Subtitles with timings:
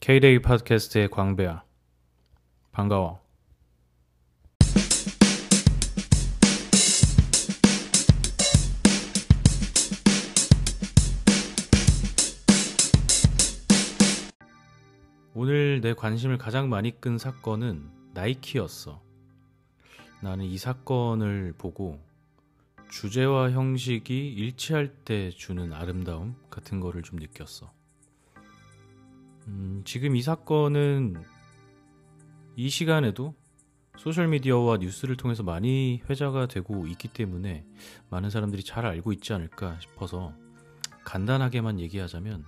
[0.00, 1.64] K-데이 팟캐스트의 광배야.
[2.70, 3.20] 반가워.
[15.34, 19.02] 오늘 내 관심을 가장 많이 끈 사건은 나이키였어.
[20.22, 22.00] 나는 이 사건을 보고
[22.88, 27.77] 주제와 형식이 일치할 때 주는 아름다움 같은 거를 좀 느꼈어.
[29.48, 31.14] 음, 지금 이 사건은
[32.56, 33.34] 이 시간에도
[33.96, 37.64] 소셜미디어와 뉴스를 통해서 많이 회자가 되고 있기 때문에
[38.10, 40.32] 많은 사람들이 잘 알고 있지 않을까 싶어서
[41.04, 42.44] 간단하게만 얘기하자면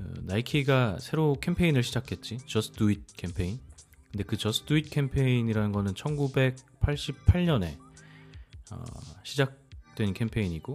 [0.00, 2.38] 어, 나이키가 새로 캠페인을 시작했지.
[2.46, 3.58] Just Do It 캠페인.
[4.10, 7.78] 근데 그 Just Do It 캠페인이라는 거는 1988년에
[8.70, 8.84] 어,
[9.24, 10.74] 시작된 캠페인이고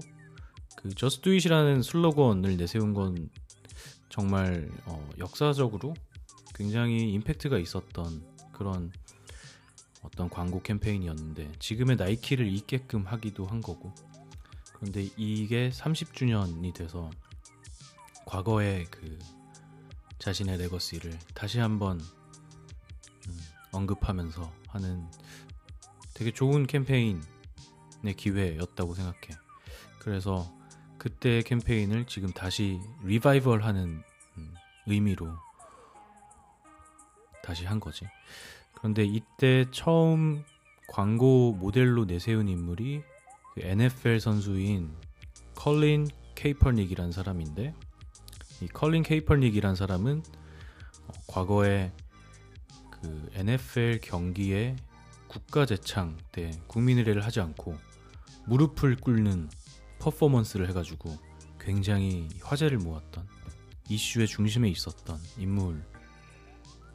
[0.75, 3.29] 그 Just Do It이라는 슬로건을 내세운 건
[4.17, 5.93] 정말 어, 역사적으로
[6.55, 8.91] 굉장히 임팩트가 있었던 그런
[10.01, 13.93] 어떤 광고 캠페인이었는데 지금의 나이키를 있게끔 하기도 한 거고
[14.73, 17.11] 그런데 이게 30주년이 돼서
[18.25, 19.19] 과거의 그
[20.17, 23.39] 자신의 레거시를 다시 한번 음,
[23.71, 25.05] 언급하면서 하는
[26.15, 27.21] 되게 좋은 캠페인의
[28.17, 29.39] 기회였다고 생각해.
[29.99, 30.51] 그래서
[30.97, 34.03] 그때 캠페인을 지금 다시 리바이벌하는 음,
[34.87, 35.29] 의미로
[37.43, 38.05] 다시 한 거지.
[38.73, 40.43] 그런데 이때 처음
[40.87, 43.03] 광고 모델로 내세운 인물이
[43.53, 44.91] 그 NFL 선수인
[45.55, 47.73] 컬린 케이퍼닉이라는 사람인데
[48.61, 50.23] 이 컬린 케이퍼닉이라는 사람은
[51.07, 51.91] 어, 과거에
[52.91, 54.75] 그 NFL 경기에
[55.27, 57.75] 국가 재창 때 국민 의례를 하지 않고
[58.45, 59.49] 무릎을 꿇는
[59.99, 61.17] 퍼포먼스를 해가지고
[61.59, 63.27] 굉장히 화제를 모았던
[63.89, 65.17] 이슈의 중심에 있었던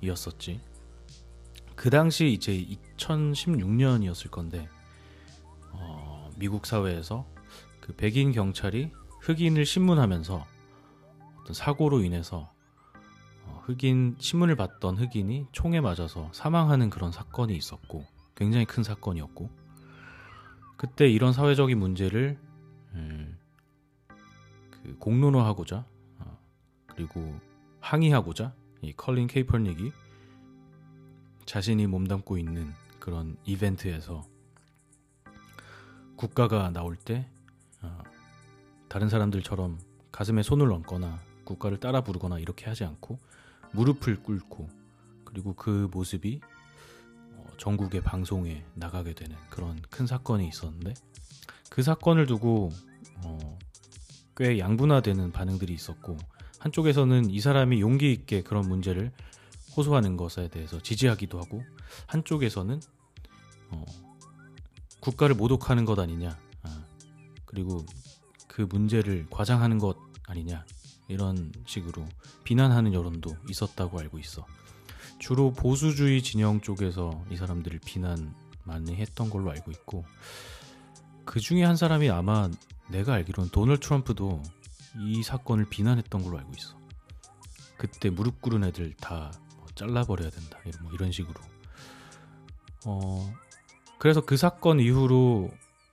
[0.01, 0.61] 인물이었었지.
[1.75, 2.53] 그 당시 이제
[2.97, 4.69] 2016년이었을 건데
[5.71, 7.27] 어, 미국 사회에서
[7.81, 10.47] 그 백인 경찰이 흑인을 신문하면서
[11.41, 12.53] 어떤 사고로 인해서
[13.45, 18.07] 어, 흑인 신문을 봤던 흑인이 총에 맞아서 사망하는 그런 사건이 있었고
[18.37, 19.51] 굉장히 큰 사건이었고
[20.77, 22.39] 그때 이런 사회적인 문제를
[22.95, 23.39] 음,
[24.71, 25.92] 그 공론화하고자 어,
[26.95, 27.39] 그리고
[27.81, 29.93] 항의하고자 이 컬린 케이퍼닉이
[31.47, 34.25] 자신이 몸담고 있는 그런 이벤트에서
[36.17, 37.29] 국가가 나올 때
[37.81, 37.99] 어,
[38.89, 39.79] 다른 사람들처럼
[40.13, 43.19] 가슴에 손을 얹거나 국가를 따라 부르거나 이렇게 하지 않고
[43.73, 44.69] 무릎을 꿇고
[45.25, 46.41] 그리고 그 모습이
[47.33, 50.95] 어, 전국의 방송에 나가게 되는 그런 큰 사건이 있었는데
[51.71, 52.71] 그 사건을 두고
[53.25, 53.59] 어,
[54.37, 56.19] 꽤 양분화되는 반응들이 있었고
[56.63, 59.11] 한쪽에서는 이 사람이 용기 있게 그런 문제를
[59.77, 61.65] 호소하는 것에 대해서 지지하기도 하고
[62.07, 62.81] 한쪽에서는
[63.71, 63.85] 어,
[65.01, 66.85] 국가를 모독하는 것 아니냐 아,
[67.47, 67.85] 그리고
[68.47, 69.97] 그 문제를 과장하는 것
[70.29, 70.65] 아니냐
[71.09, 72.07] 이런 식으로
[72.45, 74.47] 비난하는 여론도 있었다고 알고 있어.
[75.19, 80.05] 주로 보수주의 진영 쪽에서 이 사람들을 비난 많이 했던 걸로 알고 있고
[81.25, 82.49] 그 중에 한 사람이 아마
[82.89, 84.43] 내가 알기로는 도널드 트럼프도
[84.99, 86.77] 이 사건을 비난했던 걸로 알고 있어.
[87.77, 89.31] 그때 무릎 꿇은 애들 다
[89.63, 90.59] 뭐 잘라버려야 된다.
[90.83, 91.41] 뭐 이런 식으로.
[92.87, 93.33] 어,
[93.99, 95.51] 그래서 그 사건 이후로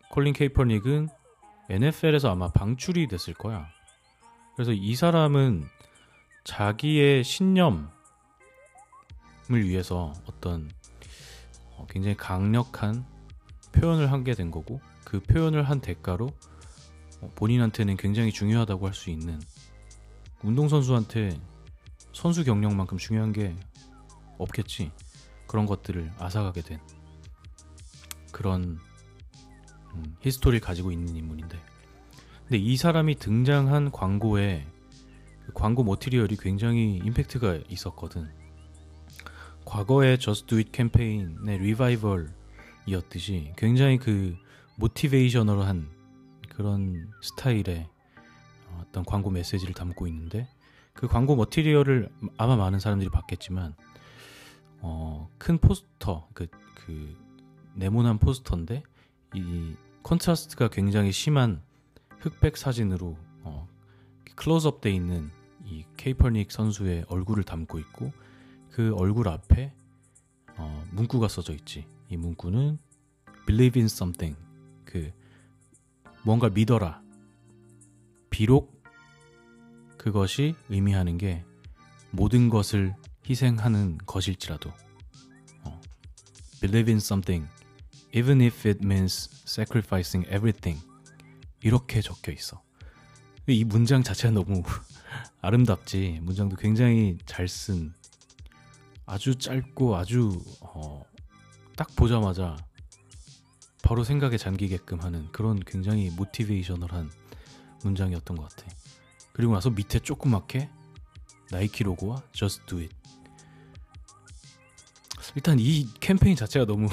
[0.09, 1.09] 콜린 케이퍼닉은
[1.69, 3.67] NFL에서 아마 방출이 됐을 거야.
[4.55, 5.65] 그래서 이 사람은
[6.43, 7.89] 자기의 신념을
[9.51, 10.69] 위해서 어떤
[11.77, 13.05] 어, 굉장히 강력한
[13.71, 16.31] 표현을 하게 된 거고 그 표현을 한 대가로 어,
[17.35, 19.39] 본인한테는 굉장히 중요하다고 할 수 있는
[20.43, 21.39] 운동선수한테
[22.13, 23.55] 선수 경력만큼 중요한 게
[24.37, 24.91] 없겠지
[25.47, 26.79] 그런 것들을 앗아가게 된
[28.31, 28.79] 그런
[29.93, 31.59] 음, 히스토리를 가지고 있는 인물인데
[32.49, 34.65] 근데 이 사람이 등장한 광고에
[35.45, 38.27] 그 광고 머티리얼이 굉장히 임팩트가 있었거든.
[39.65, 44.35] 과거의 Just Do It 캠페인의 리바이벌이었듯이 굉장히 그
[44.77, 45.98] 모티베이셔널한
[46.59, 47.87] 그런 스타일의
[48.81, 50.49] 어떤 광고 메시지를 담고 있는데
[50.91, 53.77] 그 광고 material을 아마 많은 사람들이 봤겠지만
[54.81, 57.15] 어, 큰 포스터 그, 그
[57.75, 58.83] 네모난 포스터인데
[59.35, 59.73] 이
[60.03, 61.61] 컨트라스트가 굉장히 심한
[62.19, 63.65] 흑백 사진으로 어,
[64.35, 65.31] 클로즈업 돼 있는
[65.63, 68.11] 이 케이퍼닉 선수의 얼굴을 담고 있고
[68.69, 69.71] 그 얼굴 앞에
[70.57, 71.87] 어, 문구가 써져 있지.
[72.09, 72.79] 이 문구는
[73.45, 74.37] believe in something
[74.83, 75.13] 그
[76.23, 77.01] 뭔가 믿어라.
[78.29, 78.83] 비록
[79.97, 81.43] 그것이 의미하는 게
[82.11, 82.95] 모든 것을
[83.27, 84.71] 희생하는 것일지라도
[85.63, 85.81] 어,
[86.61, 87.47] believe in something
[88.15, 90.81] even if it means sacrificing everything
[91.61, 92.61] 이렇게 적혀 있어.
[93.47, 94.63] 이 문장 자체가 너무
[95.41, 96.19] 아름답지.
[96.21, 97.93] 문장도 굉장히 잘 쓴
[99.05, 101.03] 아주 짧고 아주 어,
[101.75, 102.55] 딱 보자마자
[103.83, 107.09] 바로 생각에 잠기게끔 하는 그런 굉장히 모티베이셔널한
[107.83, 108.71] 문장이었던 것 같아.
[109.33, 110.69] 그리고 나서 밑에 조그맣게
[111.51, 112.95] 나이키 로고와 Just Do It.
[115.35, 116.87] 일단 이 캠페인 자체가 너무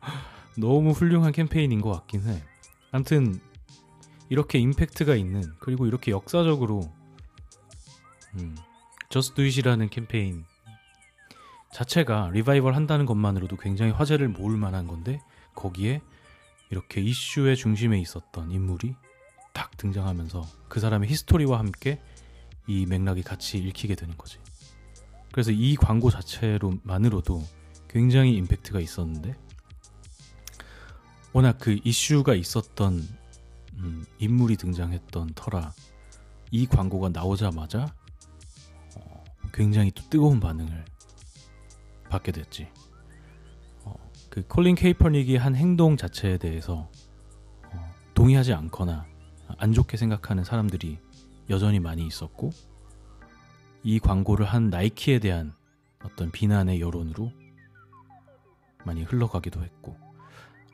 [0.56, 2.42] 너무 훌륭한 캠페인인 것 같긴 해.
[2.92, 3.40] 아무튼
[4.28, 6.92] 이렇게 임팩트가 있는 그리고 이렇게 역사적으로
[8.34, 8.56] 음,
[9.08, 10.44] Just Do It이라는 캠페인
[11.72, 15.20] 자체가 리바이벌 한다는 것만으로도 굉장히 화제를 모을 만한 건데
[15.56, 16.00] 거기에
[16.70, 18.94] 이렇게 이슈의 중심에 있었던 인물이
[19.52, 22.00] 딱 등장하면서 그 사람의 히스토리와 함께
[22.68, 24.38] 이 맥락이 같이 읽히게 되는 거지.
[25.32, 27.42] 그래서 이 광고 자체로만으로도
[27.88, 29.34] 굉장히 임팩트가 있었는데
[31.32, 33.06] 워낙 그 이슈가 있었던
[33.74, 35.74] 음, 인물이 등장했던 터라
[36.50, 37.94] 이 광고가 나오자마자
[38.96, 40.84] 어, 굉장히 또 뜨거운 반응을
[42.08, 42.68] 받게 됐지.
[44.36, 46.90] 어, 그 콜린 케이퍼닉이 한 행동 자체에 대해서
[47.72, 49.06] 어, 동의하지 않거나
[49.58, 50.98] 안 좋게 생각하는 사람들이
[51.48, 52.50] 여전히 많이 있었고
[53.82, 55.54] 이 광고를 한 나이키에 대한
[56.04, 57.32] 어떤 비난의 여론으로
[58.84, 59.96] 많이 흘러가기도 했고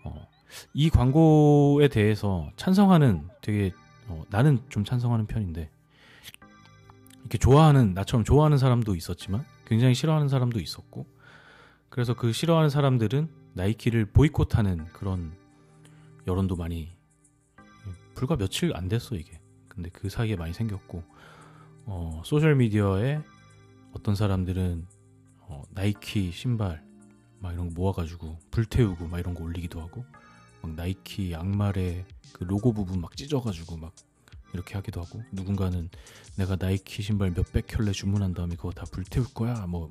[0.05, 0.27] 어,
[0.75, 3.73] 이 광고에 대해서 찬성하는 되게
[4.09, 5.71] 어, 나는 좀 찬성하는 편인데
[7.21, 11.07] 이렇게 좋아하는 나처럼 좋아하는 사람도 있었지만 굉장히 싫어하는 사람도 있었고
[11.89, 15.33] 그래서 그 싫어하는 사람들은 나이키를 보이콧하는 그런
[16.27, 16.91] 여론도 많이
[18.15, 19.41] 불과 며칠 안 됐어 이게.
[19.69, 21.03] 근데 그 사이에 많이 생겼고
[21.87, 23.23] 어, 소셜 미디어에
[23.93, 24.87] 어떤 사람들은
[25.41, 26.85] 어, 나이키 신발
[27.41, 30.05] 막 이런 거 모아가지고 불태우고 막 이런 거 올리기도 하고
[30.63, 33.95] 막 나이키 양말에 그 로고 부분 막 찢어가지고 막
[34.55, 35.89] 이렇게 하기도 하고 누군가는
[36.37, 39.89] 내가 나이키 신발 몇백 켤레 주문한 다음에 그거 다 불태울 거야 뭐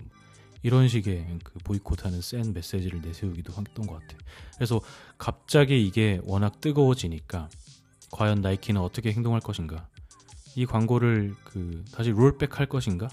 [0.63, 4.19] 이런 식의 그 보이콧하는 센 메시지를 내세우기도 했던 것 같아요.
[4.55, 4.81] 그래서
[5.17, 7.49] 갑자기 이게 워낙 뜨거워지니까
[8.11, 9.87] 과연 나이키는 어떻게 행동할 것인가?
[10.55, 13.09] 이 광고를 그 다시 롤백 할 것인가?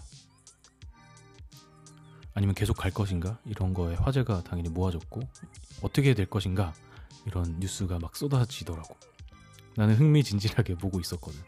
[2.35, 3.39] 아니면 계속 갈 것인가?
[3.47, 5.21] 이런 거에 화제가 당연히 모아졌고
[5.83, 6.73] 어떻게 될 것인가?
[7.27, 8.97] 이런 뉴스가 막 쏟아지더라고.
[9.77, 11.39] 나는 흥미진진하게 보고 있었거든.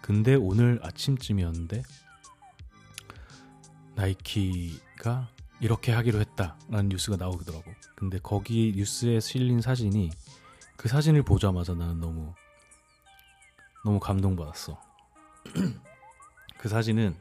[0.00, 1.82] 근데 오늘 아침쯤이었는데
[4.00, 5.28] 나이키가
[5.60, 7.64] 이렇게 하기로 했다라는 뉴스가 나오더라고.
[7.94, 10.10] 근데 거기 뉴스에 실린 사진이
[10.76, 12.32] 그 사진을 보자마자 나는 너무
[13.84, 14.80] 너무 감동받았어.
[16.58, 17.14] 그 사진은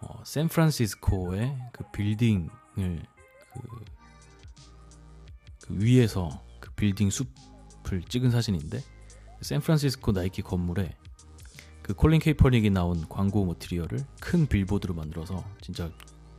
[0.00, 3.84] 어, 샌프란시스코의 그 빌딩을 그,
[5.66, 8.82] 그 위에서 그 빌딩 숲을 찍은 사진인데
[9.40, 10.96] 샌프란시스코 나이키 건물에
[11.84, 15.92] 그 콜린 케이퍼닉이 나온 광고 머티리얼을 큰 빌보드로 만들어서 진짜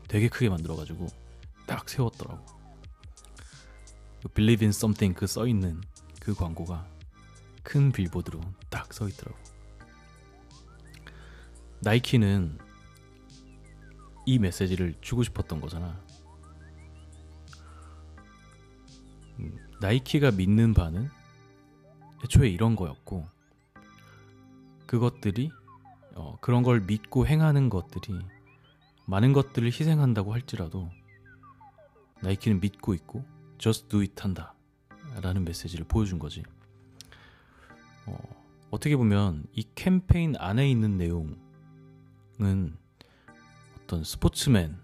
[0.08, 1.06] 되게 크게 만들어가지고
[1.68, 2.44] 딱 세웠더라고.
[4.24, 5.82] 그 Believe in something 그 써있는
[6.20, 6.88] 그 광고가
[7.62, 9.38] 큰 빌보드로 딱 써있더라고.
[11.82, 12.58] 나이키는
[14.26, 16.04] 이 메시지를 주고 싶었던 거잖아.
[19.38, 21.08] 음, 나이키가 믿는 바는
[22.24, 23.35] 애초에 이런 거였고
[24.86, 25.52] 그것들이
[26.16, 28.20] 어, 그런 걸 믿고 행하는 것들이
[29.06, 30.90] 많은 것들을 희생한다고 할지라도
[32.22, 33.26] 나이키는 믿고 있고
[33.58, 34.54] just do it 한다
[35.22, 36.44] 라는 메시지를 보여준 거지.
[38.06, 38.18] 어,
[38.72, 41.38] 어떻게 보면 이 캠페인 안에 있는 내용은
[43.84, 44.76] 어떤 스포츠맨의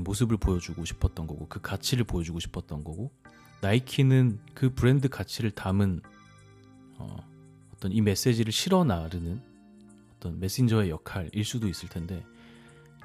[0.00, 3.12] 모습을 보여주고 싶었던 거고 그 가치를 보여주고 싶었던 거고
[3.60, 6.00] 나이키는 그 브랜드 가치를 담은
[6.98, 7.16] 어,
[7.84, 9.42] 어떤 이 메시지를 실어 나르는
[10.16, 12.24] 어떤 메신저의 역할일 수도 있을 텐데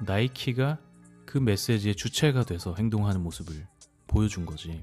[0.00, 0.78] 나이키가
[1.26, 3.66] 그 메시지의 주체가 돼서 행동하는 모습을
[4.06, 4.82] 보여준 거지.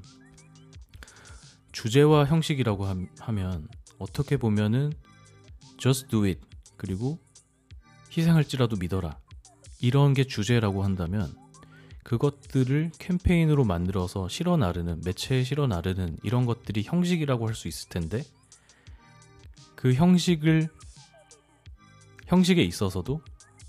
[1.72, 2.86] 주제와 형식이라고
[3.22, 4.94] 하면 어떻게 보면은
[5.80, 6.42] just do it
[6.76, 7.18] 그리고
[8.16, 9.18] 희생할지라도 믿어라
[9.80, 11.34] 이런 게 주제라고 한다면
[12.04, 18.24] 그것들을 캠페인으로 만들어서 실어 나르는 매체에 실어 나르는 이런 것들이 형식이라고 할 수 있을 텐데
[19.88, 20.68] 그 형식을
[22.26, 23.22] 형식에 있어서도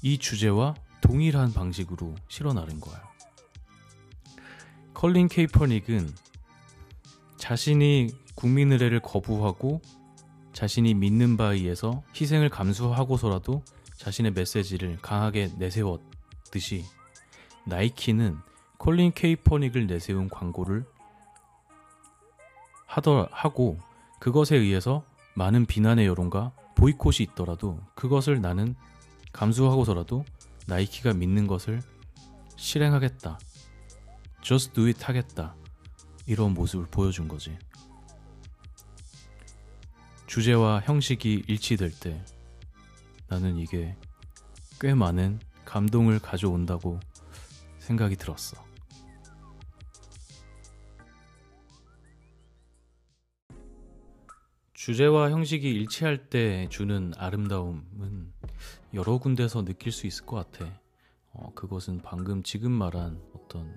[0.03, 3.01] 이 주제와 동일한 방식으로 실어 나른 거야.
[4.95, 6.13] 컬린 케이퍼닉은
[7.37, 9.81] 자신이 국민의례를 거부하고
[10.53, 13.63] 자신이 믿는 바에 의해서 희생을 감수하고서라도
[13.97, 16.11] 자신의 메시지를 강하게 내세웠던
[16.51, 16.85] 듯이
[17.65, 18.37] 나이키는
[18.79, 20.85] 콜린 케이퍼닉을 내세운 광고를
[22.87, 23.79] 하더 하고
[24.19, 25.05] 그것에 의해서
[25.39, 28.75] 많은 비난의 여론과 보이콧이 있더라도 그것을 나는
[29.33, 30.25] 감수하고서라도
[30.67, 31.81] 나이키가 믿는 것을
[32.57, 33.39] 실행하겠다.
[34.43, 35.55] just do it 하겠다.
[36.27, 37.57] 이런 모습을 보여준 거지.
[40.27, 42.25] 주제와 형식이 일치될 때
[43.29, 43.95] 나는 이게
[44.81, 46.99] 꽤 많은 감동을 가져온다고
[47.79, 48.68] 생각이 들었어.
[54.89, 58.33] 주제와 형식이 일치할 때 주는 아름다움은
[58.95, 60.81] 여러 군데서 느낄 수 있을 것 같아.
[61.35, 63.75] 어, 그것은 방금 지금 말한 어떤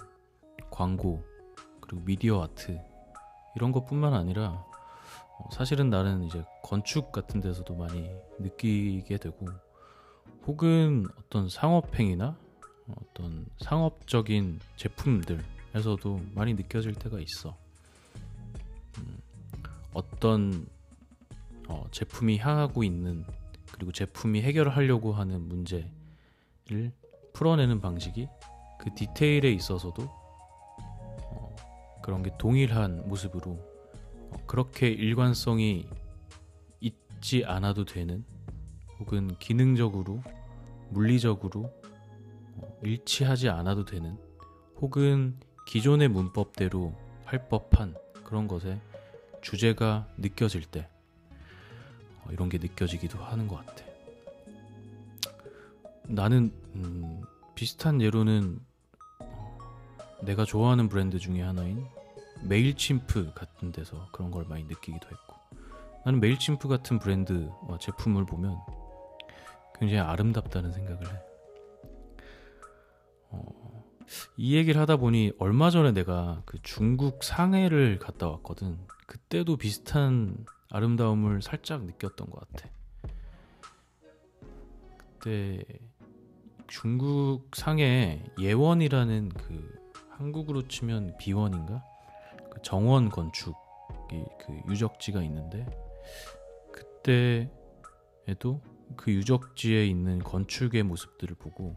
[0.69, 1.21] 광고
[1.81, 2.79] 그리고 미디어 아트
[3.57, 4.65] 이런 것 뿐만 아니라
[5.37, 9.47] 어, 사실은 나는 이제 건축 같은 데서도 많이 느끼게 되고
[10.47, 12.37] 혹은 어떤 상업행위나
[12.87, 17.57] 어떤 상업적인 제품들에서도 많이 느껴질 때가 있어.
[18.99, 19.17] 음,
[19.93, 20.67] 어떤
[21.71, 23.25] 어, 제품이 향하고 있는
[23.71, 26.91] 그리고 제품이 해결하려고 하는 문제를
[27.31, 28.27] 풀어내는 방식이
[28.77, 31.55] 그 디테일에 있어서도 어,
[32.03, 35.87] 그런 게 동일한 모습으로 어, 그렇게 일관성이
[36.81, 38.25] 있지 않아도 되는
[38.99, 40.21] 혹은 기능적으로
[40.89, 41.71] 물리적으로
[42.57, 44.17] 어, 일치하지 않아도 되는
[44.81, 48.81] 혹은 기존의 문법대로 할 법한 그런 것에
[49.41, 51.00] 주제가 느껴질 때 어,
[52.31, 53.83] 이런 게 느껴지기도 하는 것 같아.
[56.03, 57.21] 나는 음,
[57.55, 58.59] 비슷한 예로는
[59.19, 59.57] 어,
[60.23, 61.85] 내가 좋아하는 브랜드 중에 하나인
[62.43, 65.35] Mailchimp 같은 데서 그런 걸 많이 느끼기도 했고
[66.05, 68.57] 나는 Mailchimp 같은 브랜드 제품을 보면
[69.79, 71.19] 굉장히 아름답다는 생각을 해.
[73.29, 73.83] 어,
[74.37, 78.77] 이 얘기를 하다 보니 얼마 전에 내가 그 중국 상해를 갔다 왔거든.
[79.07, 82.69] 그때도 비슷한 아름다움을 살짝 느꼈던 것 같아.
[84.97, 85.63] 그때
[86.67, 91.83] 중국 상해 예원이라는 그 한국으로 치면 비원인가?
[92.49, 93.53] 그 정원 건축이
[94.39, 95.65] 그 유적지가 있는데
[96.71, 98.61] 그때에도
[98.95, 101.75] 그 유적지에 있는 건축의 모습들을 보고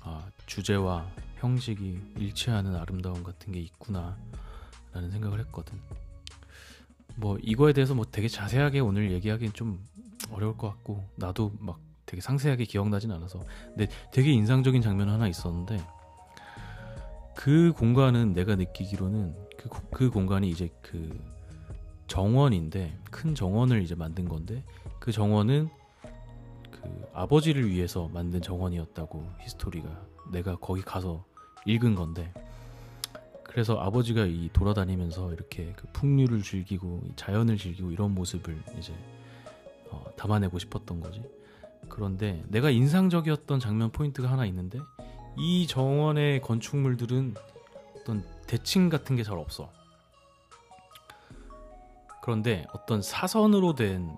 [0.00, 4.16] 아 주제와 형식이 일치하는 아름다움 같은 게 있구나
[4.92, 5.80] 라는 생각을 했거든.
[7.16, 9.80] 뭐 이거에 대해서 뭐 되게 자세하게 오늘 얘기하기는 좀
[10.30, 13.40] 어려울 것 같고 나도 막 되게 상세하게 기억나진 않아서.
[13.68, 15.80] 근데 되게 인상적인 장면 하나 있었는데
[17.34, 21.18] 그 공간은 내가 느끼기로는 그, 그 공간이 이제 그
[22.06, 24.62] 정원인데 큰 정원을 이제 만든 건데
[24.98, 25.70] 그 정원은
[26.70, 29.88] 그 아버지를 위해서 만든 정원이었다고 히스토리가
[30.30, 31.24] 내가 거기 가서
[31.64, 32.32] 읽은 건데
[33.52, 38.94] 그래서 아버지가 이 돌아다니면서 이렇게 그 풍류를 즐기고 자연을 즐기고 이런 모습을 이제
[39.90, 41.22] 어, 담아내고 싶었던 거지.
[41.88, 44.78] 그런데 내가 인상적이었던 장면 포인트가 하나 있는데
[45.36, 47.34] 이 정원의 건축물들은
[48.00, 49.70] 어떤 대칭 같은 게 잘 없어.
[52.22, 54.16] 그런데 어떤 사선으로 된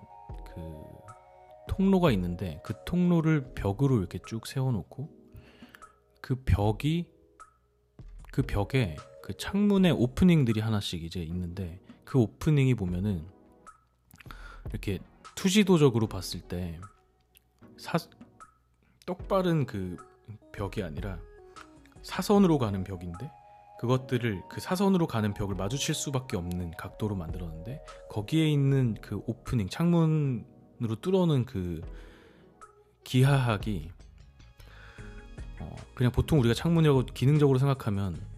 [0.55, 0.85] 그
[1.67, 5.09] 통로가 있는데 그 통로를 벽으로 이렇게 쭉 세워놓고
[6.21, 7.11] 그 벽이
[8.31, 13.25] 그 벽에 그 창문에 오프닝들이 하나씩 이제 있는데 그 오프닝이 보면은
[14.69, 14.99] 이렇게
[15.33, 16.79] 투시도적으로 봤을 때
[17.75, 17.97] 사,
[19.07, 19.97] 똑바른 그
[20.51, 21.17] 벽이 아니라
[22.03, 23.31] 사선으로 가는 벽인데
[23.79, 31.01] 그것들을 그 사선으로 가는 벽을 마주칠 수밖에 없는 각도로 만들었는데 거기에 있는 그 오프닝 창문으로
[31.01, 31.81] 뚫어놓은 그
[33.03, 33.89] 기하학이
[35.61, 38.34] 어 그냥 보통 우리가 창문이라고 기능적으로 생각하면 뭐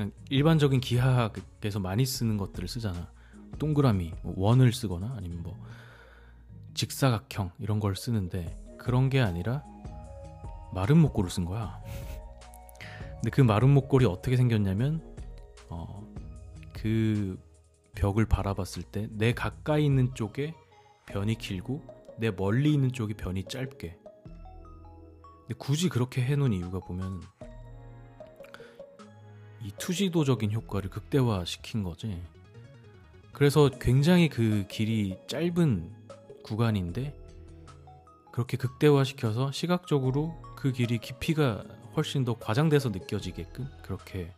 [0.00, 3.12] 그냥 일반적인 기하학에서 많이 쓰는 것들을 쓰잖아.
[3.58, 5.62] 동그라미, 뭐 원을 쓰거나 아니면 뭐
[6.72, 9.62] 직사각형 이런 걸 쓰는데 그런 게 아니라
[10.96, 11.82] 목골을 쓴 거야.
[13.16, 13.42] 근데 그
[13.74, 15.02] 목골이 어떻게 생겼냐면
[15.68, 16.02] 어,
[16.72, 17.38] 그
[17.94, 20.54] 벽을 바라봤을 때 내 가까이 있는 쪽에
[21.04, 21.82] 변이 길고
[22.16, 23.98] 내 멀리 있는 쪽이 변이 짧게.
[25.40, 27.20] 근데 굳이 그렇게 해놓은 이유가 보면
[29.62, 32.22] 이 투지도적인 효과를 극대화시킨 거지.
[33.32, 35.92] 그래서 굉장히 그 길이 짧은
[36.42, 37.14] 구간인데
[38.32, 41.64] 그렇게 극대화시켜서 시각적으로 그 길이 깊이가
[41.96, 44.32] 훨씬 더 과장돼서 느껴지게끔 그렇게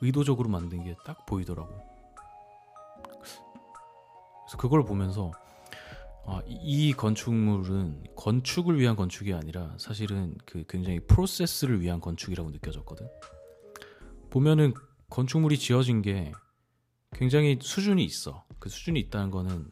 [0.00, 1.72] 의도적으로 만든 게 딱 보이더라고.
[4.44, 5.32] 그래서 그걸 보면서
[6.24, 13.08] 아, 이 건축물은 건축을 위한 건축이 아니라 사실은 그 굉장히 프로세스를 위한 건축이라고 느껴졌거든.
[14.32, 14.72] 보면은
[15.10, 16.32] 건축물이 지어진 게
[17.12, 18.46] 굉장히 수준이 있어.
[18.58, 19.70] 그 수준이 있다는 거는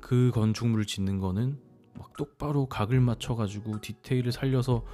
[0.00, 1.60] 그 건축물을 짓는 거는
[1.98, 4.84] 막 똑바로 각을 맞춰가지고 디테일을 살려서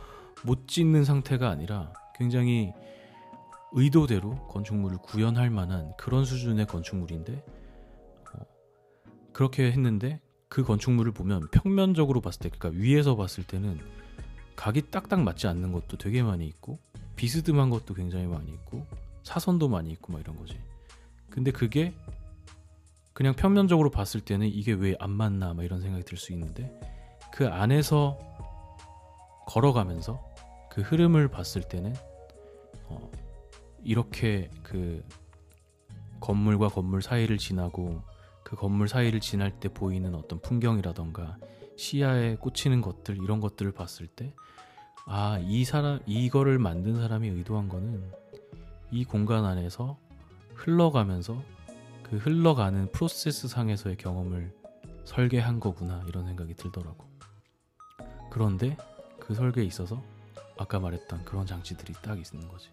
[0.46, 2.72] 못 짓는 상태가 아니라 굉장히
[3.72, 7.44] 의도대로 건축물을 구현할 만한 그런 수준의 건축물인데
[8.32, 8.40] 어,
[9.34, 13.78] 그렇게 했는데 그 건축물을 보면 평면적으로 봤을 때 그러니까 위에서 봤을 때는
[14.56, 16.80] 각이 딱딱 맞지 않는 것도 되게 많이 있고
[17.18, 18.86] 비스듬한 것도 굉장히 많이 있고
[19.24, 20.58] 사선도 많이 있고 막 이런 거지.
[21.28, 21.92] 근데 그게
[23.12, 26.72] 그냥 평면적으로 봤을 때는 이게 왜 안 맞나 막 이런 생각이 들 수 있는데
[27.32, 28.16] 그 안에서
[29.48, 30.24] 걸어가면서
[30.70, 31.94] 그 흐름을 봤을 때는
[32.86, 33.10] 어,
[33.82, 35.04] 이렇게 그
[36.20, 38.02] 건물과 건물 사이를 지나고
[38.44, 41.38] 그 건물 사이를 지날 때 보이는 어떤 풍경이라던가
[41.76, 44.32] 시야에 꽂히는 것들 이런 것들을 봤을 때
[45.10, 48.12] 아, 이 사람 이거를 만든 사람이 의도한 거는
[48.90, 49.98] 이 공간 안에서
[50.54, 51.42] 흘러가면서
[52.02, 54.54] 그 흘러가는 프로세스 상에서의 경험을
[55.04, 57.08] 설계한 거구나 이런 생각이 들더라고.
[58.30, 58.76] 그런데
[59.18, 60.02] 그 설계에 있어서
[60.58, 62.68] 아까 말했던 그런 장치들이 딱 있는 거지.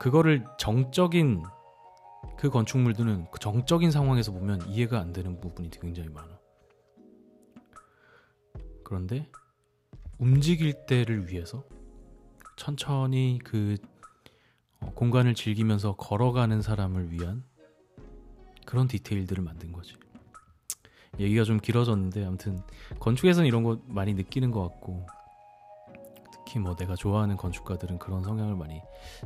[0.00, 1.42] 그거를 정적인
[2.38, 6.38] 그 건축물들은 그 정적인 상황에서 보면 이해가 안 되는 부분이 굉장히 많아.
[8.82, 9.30] 그런데
[10.24, 11.64] 움직일 때를 위해서
[12.56, 13.76] 천천히 그
[14.80, 17.44] 어, 공간을 즐기면서 걸어가는 사람을 위한
[18.64, 19.96] 그런 디테일들을 만든 거지.
[21.18, 22.62] 얘기가 좀 길어졌는데 아무튼
[23.00, 25.06] 건축에서는 이런 거 많이 느끼는 것 같고
[26.32, 28.80] 특히 뭐 내가 좋아하는 건축가들은 그런 성향을 많이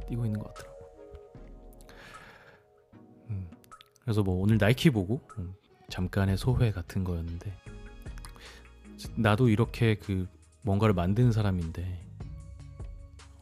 [0.08, 0.78] 띠고 있는 것 같더라고.
[3.30, 3.48] 음,
[4.00, 5.54] 그래서 뭐 오늘 나이키 보고 음,
[5.90, 7.56] 잠깐의 소회 같은 거였는데
[9.14, 10.26] 나도 이렇게 그
[10.68, 12.04] 뭔가를 만드는 사람인데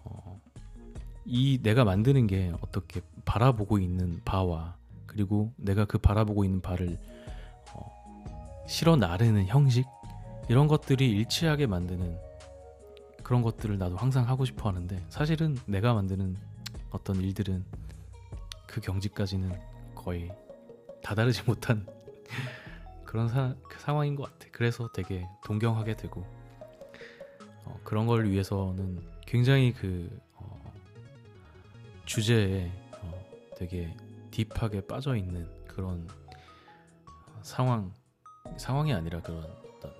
[0.04, 0.40] 어,
[1.24, 7.00] 이 내가 만드는 게 어떻게 바라보고 있는 바와 그리고 내가 그 바라보고 있는 바를
[7.72, 9.86] 어, 실어 나르는 형식
[10.48, 12.16] 이런 것들이 일치하게 만드는
[13.24, 16.36] 그런 것들을 나도 항상 하고 싶어 하는데 사실은 내가 만드는
[16.92, 17.64] 어떤 일들은
[18.68, 19.52] 그 경지까지는
[19.96, 20.30] 거의
[21.02, 21.84] 다다르지 못한
[23.04, 24.46] 그런 사, 그 상황인 것 같아.
[24.52, 26.35] 그래서 되게 동경하게 되고
[27.66, 30.72] 어, 그런 걸 위해서는 굉장히 그 어,
[32.04, 32.70] 주제에
[33.02, 33.26] 어,
[33.56, 33.94] 되게
[34.30, 36.08] 딥하게 빠져 있는 그런
[37.42, 37.92] 상황
[38.56, 39.92] 상황이 아니라 그런 어떤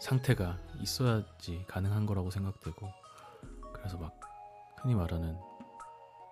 [0.00, 2.88] 상태가 있어야지 가능한 거라고 생각되고
[3.74, 4.18] 그래서 막
[4.80, 5.36] 흔히 말하는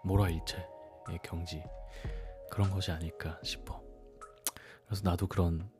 [0.05, 1.63] 모라일체의 경지
[2.51, 3.83] 그런 것이 아닐까 싶어.
[4.87, 5.71] 그래서 나도 그런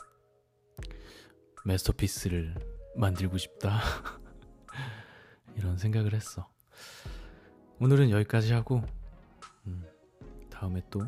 [1.65, 2.55] 메스터피스를
[3.01, 3.81] 만들고 싶다.
[5.57, 6.49] 이런 생각을 했어.
[7.81, 8.83] 오늘은 여기까지 하고
[9.67, 9.83] 음,
[10.51, 11.01] 다음에 또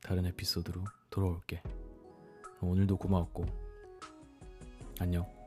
[0.00, 1.62] 다른 에피소드로 돌아올게.
[2.60, 3.44] 오늘도 고마웠고
[5.00, 5.37] 안녕.